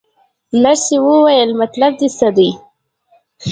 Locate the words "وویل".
1.07-1.49